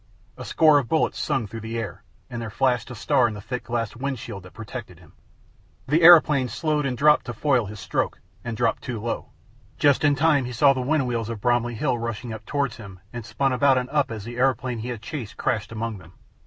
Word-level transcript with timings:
A 0.35 0.43
score 0.45 0.79
of 0.79 0.89
bullets 0.89 1.19
sung 1.19 1.45
through 1.45 1.59
the 1.59 1.77
air, 1.77 2.01
and 2.27 2.41
there 2.41 2.49
flashed 2.49 2.89
a 2.89 2.95
star 2.95 3.27
in 3.27 3.35
the 3.35 3.39
thick 3.39 3.65
glass 3.65 3.95
wind 3.95 4.17
screen 4.17 4.41
that 4.41 4.51
protected 4.55 4.97
him. 4.97 5.13
The 5.87 6.01
aeroplane 6.01 6.47
slowed 6.49 6.87
and 6.87 6.97
dropped 6.97 7.27
to 7.27 7.33
foil 7.33 7.67
his 7.67 7.79
stroke, 7.79 8.19
and 8.43 8.57
dropped 8.57 8.81
too 8.81 8.99
low. 8.99 9.29
Just 9.77 10.03
in 10.03 10.15
time 10.15 10.45
he 10.45 10.53
saw 10.53 10.73
the 10.73 10.81
wind 10.81 11.05
wheels 11.05 11.29
of 11.29 11.39
Bromley 11.39 11.75
hill 11.75 11.99
rushing 11.99 12.33
up 12.33 12.43
towards 12.47 12.77
him, 12.77 12.99
and 13.13 13.23
spun 13.23 13.53
about 13.53 13.77
and 13.77 13.91
up 13.91 14.09
as 14.09 14.23
the 14.23 14.37
aeroplane 14.37 14.79
he 14.79 14.87
had 14.89 15.03
chased 15.03 15.37
crashed 15.37 15.71
among 15.71 15.99
them. 15.99 16.13